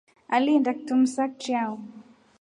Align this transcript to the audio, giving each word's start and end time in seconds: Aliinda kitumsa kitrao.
Aliinda 0.35 0.71
kitumsa 0.73 1.21
kitrao. 1.29 1.73